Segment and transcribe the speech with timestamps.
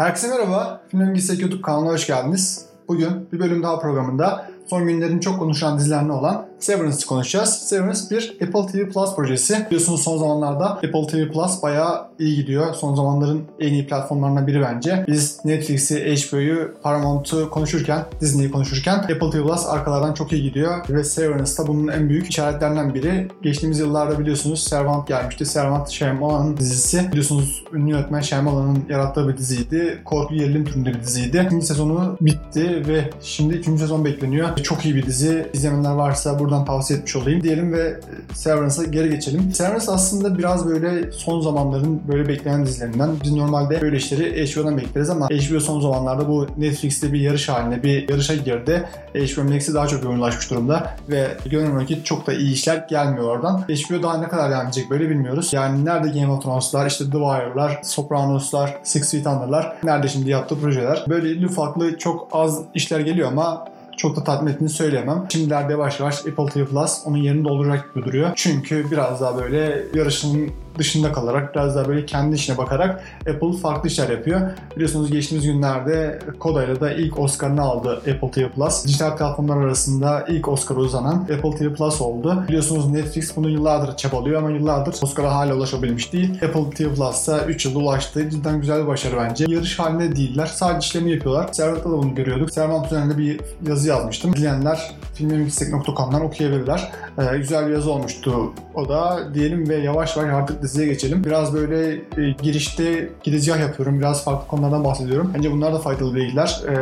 [0.00, 0.80] Herkese merhaba.
[0.88, 2.66] Film Bilgisayar YouTube kanalına hoş geldiniz.
[2.88, 7.50] Bugün bir bölüm daha programında son günlerin çok konuşulan dizilerine olan Severance'ı konuşacağız.
[7.50, 9.66] Severance bir Apple TV Plus projesi.
[9.66, 12.74] Biliyorsunuz son zamanlarda Apple TV Plus bayağı iyi gidiyor.
[12.74, 15.04] Son zamanların en iyi platformlarından biri bence.
[15.08, 20.88] Biz Netflix'i, HBO'yu, Paramount'u konuşurken, Disney'i konuşurken Apple TV Plus arkalardan çok iyi gidiyor.
[20.88, 23.28] Ve Severance da bunun en büyük işaretlerinden biri.
[23.42, 25.46] Geçtiğimiz yıllarda biliyorsunuz Servant gelmişti.
[25.46, 27.08] Servant Shyamalan'ın dizisi.
[27.10, 30.02] Biliyorsunuz ünlü yönetmen Shyamalan'ın yarattığı bir diziydi.
[30.04, 31.42] Korku gerilim türünde bir diziydi.
[31.46, 34.56] İkinci sezonu bitti ve şimdi üçüncü sezon bekleniyor.
[34.56, 35.46] Çok iyi bir dizi.
[35.52, 38.00] İzleyenler varsa buradan tavsiye etmiş olayım diyelim ve
[38.34, 39.52] Severance'a geri geçelim.
[39.52, 43.10] Severance aslında biraz böyle son zamanların böyle beklenen dizilerinden.
[43.24, 47.82] Biz normalde böyle işleri HBO'dan bekleriz ama HBO son zamanlarda bu Netflix'te bir yarış haline
[47.82, 48.88] bir yarışa girdi.
[49.14, 53.58] HBO Max'e daha çok yoğunlaşmış durumda ve görünüyor ki çok da iyi işler gelmiyor oradan.
[53.58, 55.52] HBO daha ne kadar devam edecek böyle bilmiyoruz.
[55.52, 60.60] Yani nerede Game of Thrones'lar, işte The Wire'lar, Sopranos'lar, Six Feet Under'lar, nerede şimdi yaptığı
[60.60, 61.04] projeler.
[61.08, 63.64] Böyle farklı çok az işler geliyor ama
[64.00, 65.26] çok da tatmin ettiğini söyleyemem.
[65.28, 68.30] Şimdilerde yavaş yavaş Apple TV Plus onun yerini dolduracak gibi duruyor.
[68.36, 73.88] Çünkü biraz daha böyle yarışın dışında kalarak biraz daha böyle kendi işine bakarak Apple farklı
[73.88, 74.40] işler yapıyor.
[74.76, 78.86] Biliyorsunuz geçtiğimiz günlerde Koda'yla da ilk Oscar'ını aldı Apple TV Plus.
[78.86, 82.44] Dijital platformlar arasında ilk Oscar uzanan Apple TV Plus oldu.
[82.48, 86.34] Biliyorsunuz Netflix bunu yıllardır çabalıyor ama yıllardır Oscar'a hala ulaşabilmiş değil.
[86.34, 88.30] Apple TV Plus'a 3 yılda ulaştı.
[88.30, 89.44] Cidden güzel bir başarı bence.
[89.48, 90.46] Yarış halinde değiller.
[90.46, 91.48] Sadece işlerini yapıyorlar.
[91.52, 92.50] Servant'ta da bunu görüyorduk.
[92.50, 94.36] Servant üzerinde bir yazı yazmıştım.
[94.36, 96.92] Dileyenler filmemixtek.com'dan okuyabilirler.
[97.18, 101.24] Ee, güzel bir yazı olmuştu o da diyelim ve yavaş yavaş artık diziye geçelim.
[101.24, 103.98] Biraz böyle e, girişte girizgah yapıyorum.
[103.98, 105.32] Biraz farklı konulardan bahsediyorum.
[105.36, 106.60] Bence bunlar da faydalı bilgiler.
[106.68, 106.74] E,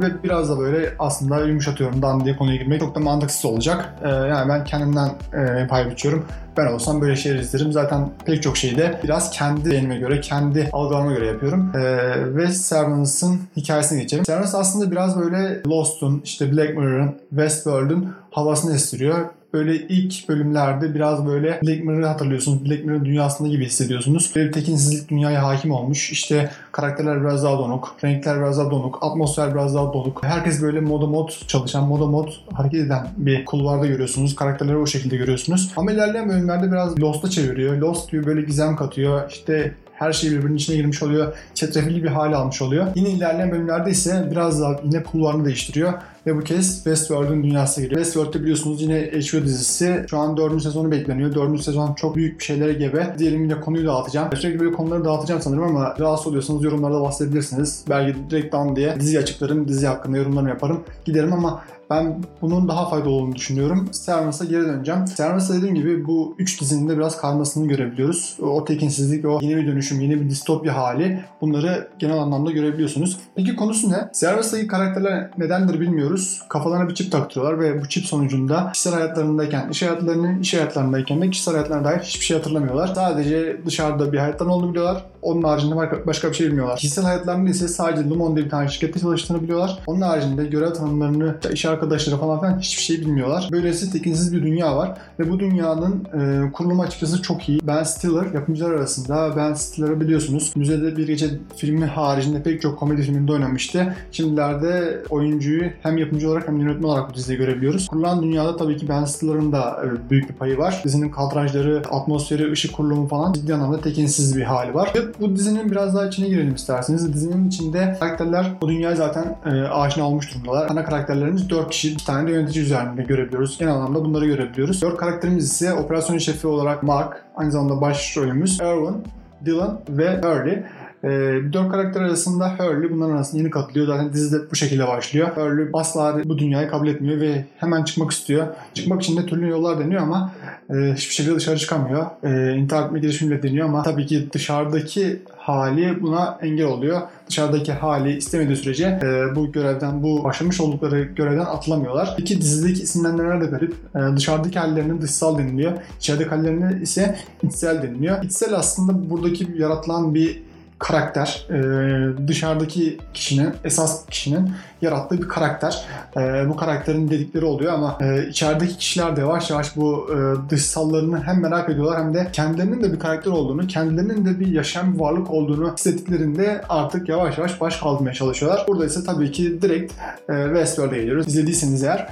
[0.00, 2.02] ve biraz da böyle aslında yumuşatıyorum.
[2.02, 3.94] Dan diye konuya girmek çok da mantıksız olacak.
[4.04, 6.26] E, yani ben kendimden e, pay biçiyorum.
[6.56, 7.72] Ben olsam böyle şeyler izlerim.
[7.72, 11.72] Zaten pek çok şeyi de biraz kendi beynime göre, kendi algılarıma göre yapıyorum.
[11.74, 14.24] Ee, ve Severance'ın hikayesine geçelim.
[14.24, 21.26] Severance aslında biraz böyle Lost'un, işte Black Mirror'ın, Westworld'un havasını estiriyor böyle ilk bölümlerde biraz
[21.26, 22.64] böyle Black Mirror'ı hatırlıyorsunuz.
[22.64, 24.32] Black Mirror dünyasında gibi hissediyorsunuz.
[24.36, 26.12] Böyle bir tekinsizlik dünyaya hakim olmuş.
[26.12, 30.24] İşte karakterler biraz daha donuk, renkler biraz daha donuk, atmosfer biraz daha donuk.
[30.24, 34.36] Herkes böyle moda mod çalışan, moda mod hareket eden bir kulvarda görüyorsunuz.
[34.36, 35.72] Karakterleri o şekilde görüyorsunuz.
[35.76, 37.76] Ama ilerleyen bölümlerde biraz Lost'a çeviriyor.
[37.76, 39.30] Lost gibi böyle gizem katıyor.
[39.30, 41.34] İşte her şey birbirinin içine girmiş oluyor.
[41.54, 42.86] Çetrefilli bir hale almış oluyor.
[42.94, 45.92] Yine ilerleyen bölümlerde ise biraz daha yine kulvarını değiştiriyor.
[46.26, 48.00] Ve bu kez Westworld'un dünyasına giriyor.
[48.00, 50.04] Westworld'da biliyorsunuz yine HBO dizisi.
[50.10, 50.62] Şu an 4.
[50.62, 51.34] sezonu bekleniyor.
[51.34, 51.62] 4.
[51.62, 53.14] sezon çok büyük bir şeylere gebe.
[53.18, 54.28] Diyelim yine konuyu dağıtacağım.
[54.36, 57.84] Sürekli böyle konuları dağıtacağım sanırım ama rahatsız oluyorsanız yorumlarda bahsedebilirsiniz.
[57.90, 60.84] Belki direkt down diye dizi açıklarım, dizi hakkında yorumlarımı yaparım.
[61.04, 61.62] Giderim ama
[61.92, 63.88] ben bunun daha faydalı olduğunu düşünüyorum.
[63.92, 65.06] Severance'a geri döneceğim.
[65.06, 68.36] Severance'da dediğim gibi bu üç dizinin de biraz karmasını görebiliyoruz.
[68.42, 73.18] O tekinsizlik, o yeni bir dönüşüm, yeni bir distopya hali bunları genel anlamda görebiliyorsunuz.
[73.34, 74.08] Peki konusu ne?
[74.12, 75.80] Severance'daki karakterler nedendir
[76.12, 76.42] bilmiyoruz.
[76.48, 81.30] Kafalarına bir çip taktırıyorlar ve bu çip sonucunda kişisel hayatlarındayken, iş hayatlarını, iş hayatlarındayken de
[81.30, 82.86] kişisel hayatlarına dair hiçbir şey hatırlamıyorlar.
[82.94, 85.04] Sadece dışarıda bir hayattan olduğunu biliyorlar.
[85.22, 86.76] Onun haricinde başka bir şey bilmiyorlar.
[86.76, 89.78] Kişisel hayatlarında ise sadece Lumon diye bir tane şirkette çalıştığını biliyorlar.
[89.86, 93.48] Onun haricinde görev tanımlarını, iş arkadaşları falan filan hiçbir şey bilmiyorlar.
[93.52, 97.60] Böylesi tekinsiz bir dünya var ve bu dünyanın e, kurulumu açıkçası çok iyi.
[97.62, 100.52] Ben Stiller yapımcılar arasında Ben Stiller'ı biliyorsunuz.
[100.56, 103.96] Müzede bir gece filmi haricinde pek çok komedi filminde oynamıştı.
[104.12, 107.88] Şimdilerde oyuncuyu hem yapımcı olarak hem yönetmen olarak bu dizide görebiliyoruz.
[107.88, 110.80] Kurulan dünyada tabii ki Ben Stiller'ın da e, büyük bir payı var.
[110.84, 114.92] Dizinin kadrajları, atmosferi, ışık kurulumu falan ciddi anlamda tekinsiz bir hali var.
[114.94, 117.14] Ve bu dizinin biraz daha içine girelim isterseniz.
[117.14, 120.70] Dizinin içinde karakterler bu dünyayı zaten e, aşina olmuş durumdalar.
[120.70, 123.58] Ana karakterlerimiz 4 kişi, bir tane de yönetici üzerinde görebiliyoruz.
[123.58, 124.82] Genel anlamda bunları görebiliyoruz.
[124.82, 129.02] 4 karakterimiz ise operasyon şefi olarak Mark, aynı zamanda başrolümüz Erwin,
[129.44, 130.62] Dylan ve Hurley.
[131.04, 131.08] E,
[131.52, 133.86] dört karakter arasında Hurley bunların arasında yeni katılıyor.
[133.86, 135.28] Zaten dizide bu şekilde başlıyor.
[135.34, 138.46] Hurley asla bu dünyayı kabul etmiyor ve hemen çıkmak istiyor.
[138.74, 140.32] Çıkmak için de türlü yollar deniyor ama
[140.70, 142.06] e, hiçbir şekilde dışarı çıkamıyor.
[142.22, 147.00] E, intihar etme girişimiyle deniyor ama tabii ki dışarıdaki hali buna engel oluyor.
[147.28, 152.14] Dışarıdaki hali istemediği sürece e, bu görevden, bu başlamış oldukları görevden atılamıyorlar.
[152.18, 153.74] İki dizideki isimlenmeler de garip.
[153.94, 155.72] E, dışarıdaki hallerinin dışsal deniliyor.
[155.98, 158.24] İçerideki hallerine ise içsel deniliyor.
[158.24, 160.42] İçsel aslında buradaki yaratılan bir
[160.82, 161.46] karakter.
[161.50, 164.50] E, dışarıdaki kişinin, esas kişinin
[164.82, 165.84] yarattığı bir karakter.
[166.16, 171.22] E, bu karakterin dedikleri oluyor ama e, içerideki kişiler de yavaş yavaş bu e, dışsallarını
[171.22, 175.00] hem merak ediyorlar hem de kendilerinin de bir karakter olduğunu, kendilerinin de bir yaşam bir
[175.00, 178.64] varlık olduğunu hissettiklerinde artık yavaş yavaş baş kaldırmaya çalışıyorlar.
[178.68, 179.92] Burada ise tabii ki direkt
[180.28, 181.28] e, Westworld'e geliyoruz.
[181.28, 182.08] İzlediyseniz eğer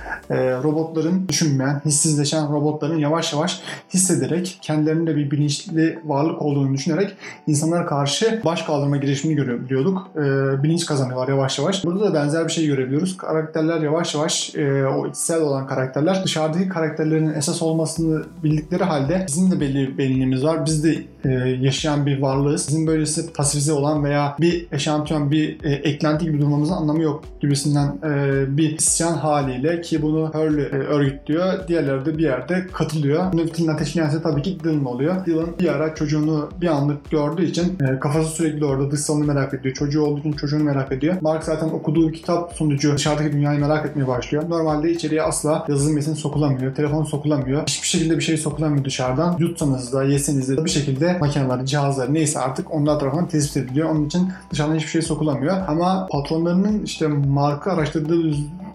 [0.62, 3.61] robotların düşünmeyen, hissizleşen robotların yavaş yavaş
[3.94, 10.11] hissederek kendilerinin de bir bilinçli varlık olduğunu düşünerek insanlara karşı baş baş kaldırma girişimini görebiliyorduk.
[10.17, 10.21] E,
[10.62, 11.85] bilinç kazanıyorlar yavaş yavaş.
[11.85, 13.17] Burada da benzer bir şey görebiliyoruz.
[13.17, 19.51] Karakterler yavaş yavaş e, o içsel olan karakterler dışarıdaki karakterlerin esas olmasını bildikleri halde bizim
[19.51, 20.67] de belli benliğimiz var.
[20.67, 21.31] Biz de e,
[21.61, 22.69] yaşayan bir varlığız.
[22.69, 27.99] Bizim böylesi pasifize olan veya bir eşantiyon, bir e, eklenti gibi durmamızın anlamı yok gibisinden
[28.05, 31.69] e, bir isyan haliyle ki bunu Hurley e, örgütlüyor.
[31.69, 33.32] Diğerleri de bir yerde katılıyor.
[33.32, 35.26] Bunu fitilin ateşleyen tabii ki Dylan oluyor.
[35.26, 39.75] Dylan bir ara çocuğunu bir anlık gördüğü için e, kafası sürekli orada dışsalını merak ediyor.
[39.75, 41.17] Çocuğu olduğu için çocuğunu merak ediyor.
[41.20, 44.44] Mark zaten okuduğu kitap sonucu dışarıdaki dünyayı merak etmeye başlıyor.
[44.49, 46.75] Normalde içeriye asla yazılı metin sokulamıyor.
[46.75, 47.62] Telefon sokulamıyor.
[47.62, 49.37] Hiçbir şekilde bir şey sokulamıyor dışarıdan.
[49.38, 53.91] Yutsanız da yeseniz de bir şekilde makineler, cihazlar neyse artık onlar tarafından tespit ediliyor.
[53.91, 55.57] Onun için dışarıdan hiçbir şey sokulamıyor.
[55.69, 58.33] Ama patronlarının işte Mark'ı araştırdığı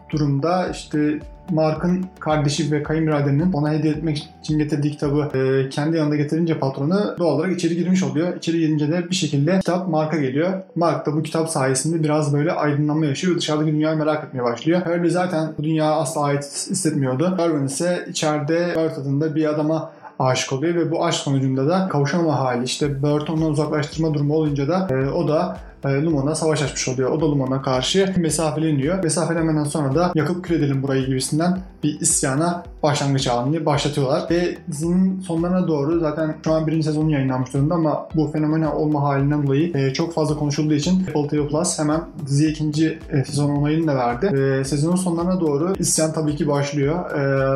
[0.09, 6.15] durumda işte Mark'ın kardeşi ve kayınbiraderinin ona hediye etmek için getirdiği kitabı e, kendi yanında
[6.15, 8.35] getirince patronu doğal olarak içeri girmiş oluyor.
[8.35, 10.53] İçeri girince de bir şekilde kitap Mark'a geliyor.
[10.75, 14.81] Mark da bu kitap sayesinde biraz böyle aydınlanma yaşıyor ve dışarıdaki dünyayı merak etmeye başlıyor.
[14.85, 17.35] Hurley zaten bu dünyaya asla ait hissetmiyordu.
[17.39, 22.39] Erwin ise içeride Bert adında bir adama aşık oluyor ve bu aşk sonucunda da kavuşamama
[22.39, 26.87] hali işte Bert ondan uzaklaştırma durumu olunca da e, o da e, Lumon'a savaş açmış
[26.87, 27.11] oluyor.
[27.11, 29.03] O da Lumon'a karşı mesafeleniyor.
[29.03, 34.23] Mesafelenmeden sonra da yakıp kül edelim burayı gibisinden bir isyana başlangıç halini başlatıyorlar.
[34.29, 39.01] Ve dizinin sonlarına doğru zaten şu an birinci sezonu yayınlanmış durumda ama bu fenomenal olma
[39.01, 43.49] halinden dolayı e, çok fazla konuşulduğu için Apple TV Plus hemen diziye ikinci e, sezon
[43.49, 44.65] onayını da verdi.
[44.65, 47.11] Sezonun sonlarına doğru isyan tabii ki başlıyor.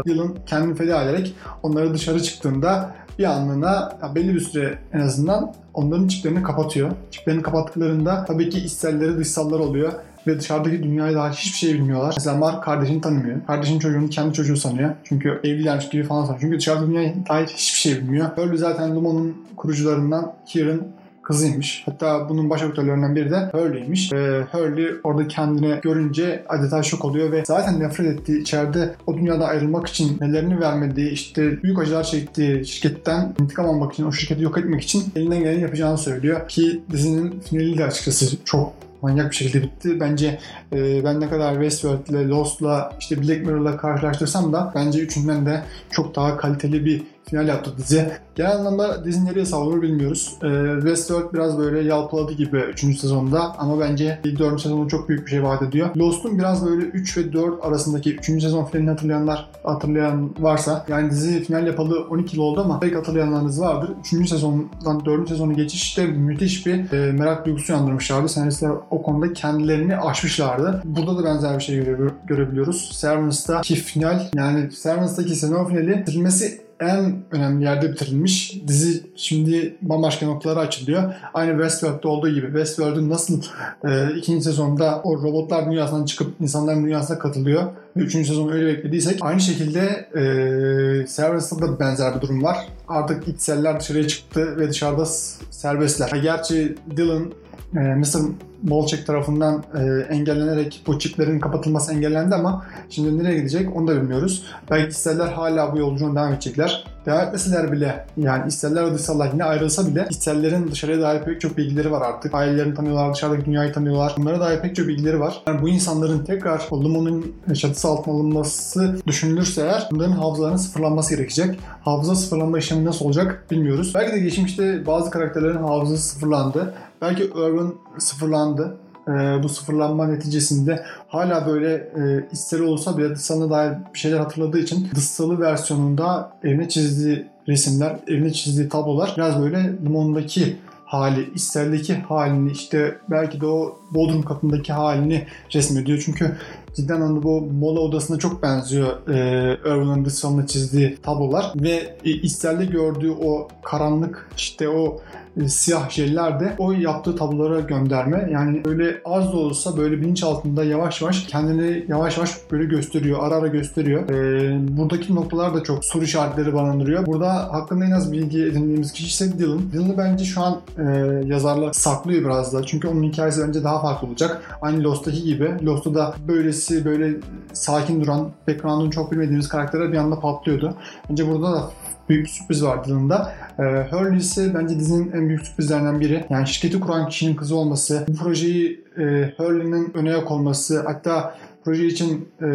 [0.05, 6.07] Dylan kendini feda ederek onları dışarı çıktığında bir anlığına belli bir süre en azından onların
[6.07, 6.91] çiplerini kapatıyor.
[7.11, 9.91] Çiplerini kapattıklarında tabii ki içselleri dışsallar oluyor
[10.27, 12.13] ve dışarıdaki dünyaya dair hiçbir şey bilmiyorlar.
[12.17, 13.45] Mesela Mark kardeşini tanımıyor.
[13.47, 14.91] Kardeşin çocuğunu kendi çocuğu sanıyor.
[15.03, 16.41] Çünkü evlilermiş gibi falan sanıyor.
[16.41, 18.29] Çünkü dışarıda dünyaya dair hiçbir şey bilmiyor.
[18.37, 20.81] Böyle zaten Lumon'un kurucularından Kieran
[21.29, 21.83] kızıymış.
[21.85, 24.13] Hatta bunun baş aktörlerinden biri de Hurley'miş.
[24.13, 29.47] Ve Hurley orada kendini görünce adeta şok oluyor ve zaten nefret ettiği içeride o dünyada
[29.47, 34.57] ayrılmak için nelerini vermediği işte büyük acılar çektiği şirketten intikam almak için o şirketi yok
[34.57, 36.47] etmek için elinden geleni yapacağını söylüyor.
[36.47, 39.99] Ki dizinin finali de açıkçası çok manyak bir şekilde bitti.
[39.99, 40.39] Bence
[40.73, 45.63] e, ben ne kadar Westworld ile Lost'la işte Black Mirror'la karşılaştırsam da bence üçünden de
[45.91, 48.11] çok daha kaliteli bir final yaptı dizi.
[48.35, 50.37] Genel anlamda dizi nereye savrulur bilmiyoruz.
[50.43, 52.79] Ee, Westworld biraz böyle yalpaladı gibi 3.
[52.99, 54.61] sezonda ama bence 4.
[54.61, 55.95] sezonu çok büyük bir şey vaat ediyor.
[55.95, 58.25] Lost'un biraz böyle 3 ve 4 arasındaki 3.
[58.25, 63.61] sezon finalini hatırlayanlar hatırlayan varsa yani dizi final yapalı 12 yıl oldu ama pek hatırlayanlarınız
[63.61, 63.91] vardır.
[64.13, 64.29] 3.
[64.29, 65.29] sezondan 4.
[65.29, 68.29] sezonu geçişte müthiş bir e, merak duygusu yandırmışlardı.
[68.29, 70.81] Senaristler o konuda kendilerini aşmışlardı.
[70.85, 72.89] Burada da benzer bir şey göre, görebiliyoruz.
[72.93, 78.61] Servants'ta final yani Servants'taki sezon finali bitirilmesi en önemli yerde bitirilmiş.
[78.67, 81.13] Dizi şimdi bambaşka noktalara açılıyor.
[81.33, 83.41] Aynı Westworld'da olduğu gibi Westworld'un nasıl
[83.83, 87.63] e, ikinci sezonda o robotlar dünyasından çıkıp insanların dünyasına katılıyor
[87.97, 92.57] ve üçüncü sezonu öyle beklediysek aynı şekilde e, Severance'da da benzer bir durum var.
[92.87, 95.05] Artık içseller dışarıya çıktı ve dışarıda
[95.51, 96.09] serbestler.
[96.09, 97.31] Gerçi Dylan
[97.75, 98.48] e, Mr.
[98.63, 104.43] Bolçek tarafından e, engellenerek bu çiplerin kapatılması engellendi ama şimdi nereye gidecek onu da bilmiyoruz.
[104.71, 106.85] Belki isterler hala bu yolculuğuna devam edecekler.
[107.05, 111.57] Devam etmeseler bile yani isterler ve dışsallar yine ayrılsa bile isterlerin dışarıya dair pek çok
[111.57, 112.33] bilgileri var artık.
[112.33, 114.13] Ailelerini tanıyorlar, dışarıdaki dünyayı tanıyorlar.
[114.17, 115.43] Bunlara dair pek çok bilgileri var.
[115.47, 121.59] Yani bu insanların tekrar Lumon'un çatısı altına alınması düşünülürse eğer bunların hafızalarının sıfırlanması gerekecek.
[121.81, 123.91] Hafıza sıfırlanma işlemi nasıl olacak bilmiyoruz.
[123.95, 126.73] Belki de geçmişte bazı karakterlerin hafızası sıfırlandı.
[127.01, 128.48] Belki Irwin sıfırlandı.
[128.57, 134.59] E, bu sıfırlanma neticesinde hala böyle e, ister olsa bile dışsalına dair bir şeyler hatırladığı
[134.59, 142.51] için dışsalı versiyonunda evine çizdiği resimler, evine çizdiği tablolar biraz böyle limondaki hali, isteldeki halini
[142.51, 146.01] işte belki de o bodrum katındaki halini resmediyor.
[146.05, 146.35] Çünkü
[146.75, 152.65] cidden onu bu mola odasına çok benziyor e, Irwin'in dışsalına çizdiği tablolar ve e, isterde
[152.65, 155.01] gördüğü o karanlık işte o
[155.47, 158.29] siyah jeller de o yaptığı tablolara gönderme.
[158.31, 163.19] Yani böyle az da olsa böyle bilinç altında yavaş yavaş kendini yavaş yavaş böyle gösteriyor.
[163.21, 164.09] Ara ara gösteriyor.
[164.09, 167.05] E, buradaki noktalar da çok soru işaretleri barındırıyor.
[167.05, 169.71] Burada hakkında en az bilgi edindiğimiz kişi ise Dylan.
[169.71, 170.83] Dylan'ı bence şu an e,
[171.25, 172.63] yazarlar saklıyor biraz da.
[172.63, 174.57] Çünkü onun hikayesi bence daha farklı olacak.
[174.61, 175.51] Aynı Lost'taki gibi.
[175.65, 177.13] Lost'ta da böylesi böyle
[177.53, 180.75] sakin duran, background'unu çok bilmediğimiz karakterler bir anda patlıyordu.
[181.09, 181.69] Bence burada da
[182.09, 183.33] büyük bir sürpriz var Dylan'da.
[183.59, 186.25] E, Hurley ise bence dizinin en büyük sürprizlerinden biri.
[186.29, 191.85] Yani şirketi kuran kişinin kızı olması, bu projeyi e, Hurley'nin öne yak olması, hatta proje
[191.85, 192.47] için e,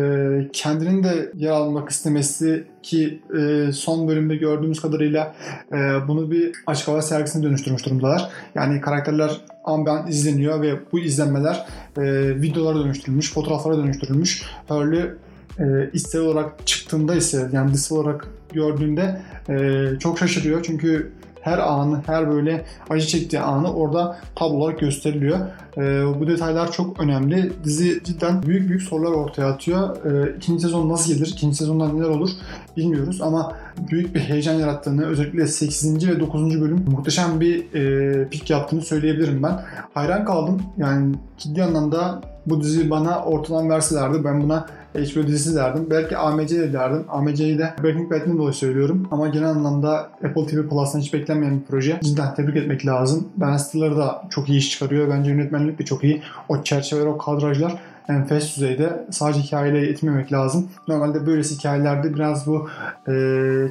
[0.52, 5.34] kendinin de yer almak istemesi ki e, son bölümde gördüğümüz kadarıyla
[5.72, 8.30] e, bunu bir açık hava sergisine dönüştürmüş durumdalar.
[8.54, 9.30] Yani karakterler
[9.64, 11.66] an ben izleniyor ve bu izlenmeler
[11.98, 12.02] e,
[12.42, 14.42] videolara dönüştürülmüş, fotoğraflara dönüştürülmüş.
[14.70, 15.14] Öyle
[15.58, 20.62] e, ister olarak çıktığında ise yani dışsal olarak gördüğünde e, çok şaşırıyor.
[20.62, 21.12] Çünkü
[21.44, 25.38] her anı, her böyle acı çektiği anı orada tablo olarak gösteriliyor.
[25.76, 25.80] E,
[26.20, 27.52] bu detaylar çok önemli.
[27.64, 29.96] Dizi cidden büyük büyük sorular ortaya atıyor.
[30.06, 32.30] E, ikinci sezon nasıl gelir, ikinci sezonda neler olur
[32.76, 33.56] bilmiyoruz ama
[33.90, 36.08] büyük bir heyecan yarattığını, özellikle 8.
[36.08, 36.60] ve 9.
[36.60, 39.60] bölüm muhteşem bir e, pik yaptığını söyleyebilirim ben.
[39.94, 40.62] Hayran kaldım.
[40.76, 45.86] Yani ciddi anlamda bu dizi bana ortadan verselerdi ben buna HBO dizisi derdim.
[45.90, 47.04] Belki AMC de derdim.
[47.08, 49.08] AMC'yi de Breaking Bad'den dolayı söylüyorum.
[49.10, 52.00] Ama genel anlamda Apple TV Plus'tan hiç beklenmeyen bir proje.
[52.02, 53.28] Cidden tebrik etmek lazım.
[53.36, 55.08] Ben Stiller'ı da çok iyi iş çıkarıyor.
[55.10, 56.22] Bence yönetmenlik de çok iyi.
[56.48, 59.06] O çerçeveler, o kadrajlar enfes düzeyde.
[59.10, 60.68] Sadece hikayeyle etmemek lazım.
[60.88, 62.68] Normalde böylesi hikayelerde biraz bu
[63.08, 63.12] e,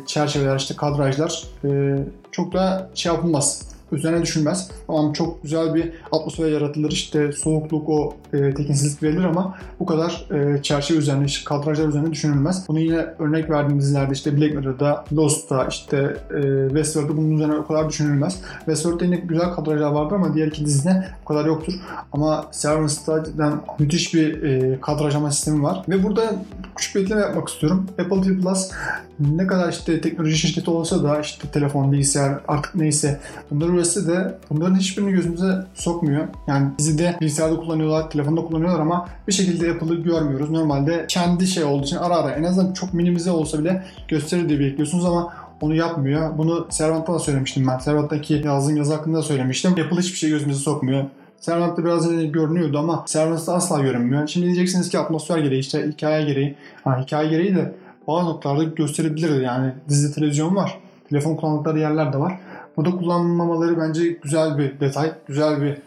[0.08, 1.98] çerçeveler, işte kadrajlar e,
[2.32, 4.72] çok da şey yapılmaz üzerine düşünmez.
[4.88, 10.28] Tamam çok güzel bir atmosfer yaratılır işte soğukluk o e, tekinsizlik verilir ama bu kadar
[10.32, 12.66] e, çerçeve üzerine, işte kadrajlar üzerine düşünülmez.
[12.68, 17.68] Bunu yine örnek verdiğim dizilerde işte Black Mirror'da, Lost'ta, işte e, Westworld'da bunun üzerine o
[17.68, 18.42] kadar düşünülmez.
[18.58, 21.74] Westworld'da yine güzel kadrajlar vardır ama diğer iki dizide bu kadar yoktur.
[22.12, 25.84] Ama Severance'da cidden müthiş bir e, kadrajlama sistemi var.
[25.90, 26.36] Ve burada
[26.76, 27.88] küçük bir ekleme yapmak istiyorum.
[28.00, 28.72] Apple TV Plus
[29.20, 33.20] ne kadar işte teknoloji şirketi olsa da işte telefon, bilgisayar artık neyse
[33.52, 36.28] bunları üretse de bunların hiçbirini gözümüze sokmuyor.
[36.48, 40.50] Yani dizide bilgisayarda kullanıyorlar, telefonda kullanıyorlar ama bir şekilde Apple'ı görmüyoruz.
[40.50, 44.60] Normalde kendi şey olduğu için ara ara en azından çok minimize olsa bile gösterir diye
[44.60, 46.38] bekliyorsunuz ama onu yapmıyor.
[46.38, 47.78] Bunu Servant'ta da söylemiştim ben.
[47.78, 49.72] Servant'taki yazdığım yazı hakkında da söylemiştim.
[49.72, 51.04] Apple hiçbir şey gözümüze sokmuyor.
[51.40, 54.28] Servant'ta biraz önce görünüyordu ama Servant'ta asla görünmüyor.
[54.28, 56.56] Şimdi diyeceksiniz ki atmosfer gereği, işte hikaye gereği.
[56.84, 57.74] Ha, hikaye gereği de
[58.08, 59.72] bazı noktalarda gösterebilir yani.
[59.90, 60.80] Dizide televizyon var.
[61.10, 62.40] Telefon kullandıkları yerler de var.
[62.78, 65.78] Burada kullanmamaları bence güzel bir detay, güzel bir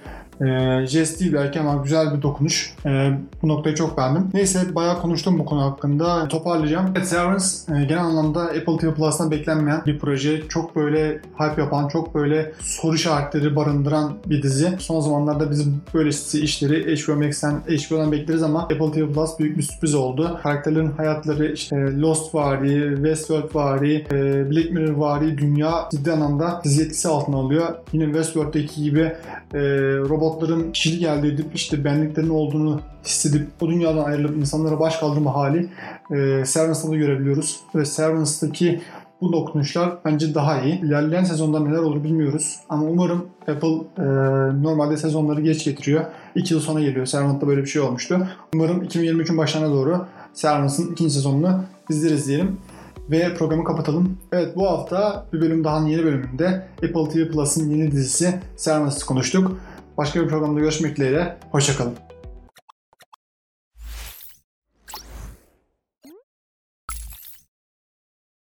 [0.40, 2.75] e, jest belki ama güzel bir dokunuş.
[2.87, 4.31] E, bu noktayı çok beğendim.
[4.35, 6.28] Neyse bayağı konuştum bu konu hakkında.
[6.28, 6.87] Toparlayacağım.
[6.97, 10.49] Evet, Severance e, genel anlamda Apple TV Plus'tan beklenmeyen bir proje.
[10.49, 14.73] Çok böyle hype yapan, çok böyle soru işaretleri barındıran bir dizi.
[14.78, 19.62] Son zamanlarda bizim böylesi işleri HBO Max'ten, HBO'dan bekleriz ama Apple TV Plus büyük bir
[19.62, 20.40] sürpriz oldu.
[20.43, 26.83] Karakterlerin hayatları işte Lost vari, Westworld vari, e, Black Mirror vari dünya ciddi anlamda dizi
[26.83, 27.75] etkisi altına alıyor.
[27.93, 29.00] Yine Westworld'daki gibi
[29.55, 29.61] e,
[30.09, 35.35] robot robotların kişilik elde edip işte benliklerinin olduğunu hissedip o dünyadan ayrılıp insanlara baş kaldırma
[35.35, 35.68] hali
[36.11, 37.61] e, Servance'da da görebiliyoruz.
[37.75, 38.80] Ve Servance'daki
[39.21, 40.80] bu dokunuşlar bence daha iyi.
[40.80, 42.59] İlerleyen sezonda neler olur bilmiyoruz.
[42.68, 44.04] Ama umarım Apple e,
[44.62, 46.04] normalde sezonları geç getiriyor.
[46.35, 47.06] 2 yıl sonra geliyor.
[47.06, 48.28] Servant'ta böyle bir şey olmuştu.
[48.54, 52.59] Umarım 2023'ün başlarına doğru Servant'ın ikinci sezonunu izleriz diyelim
[53.11, 54.18] ve programı kapatalım.
[54.33, 59.61] Evet bu hafta bir bölüm daha yeni bölümünde Apple TV Plus'ın yeni dizisi Servant'ı konuştuk.
[59.97, 61.37] Başka bir programda görüşmek dileğiyle.
[61.53, 62.06] Hoşçakalın.